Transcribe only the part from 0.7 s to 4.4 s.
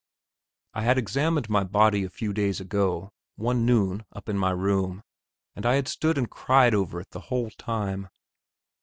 I had examined my body a few days ago, one noon up in